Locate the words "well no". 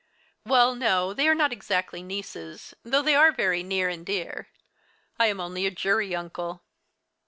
0.47-1.13